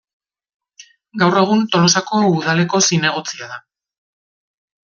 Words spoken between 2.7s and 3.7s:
zinegotzia da.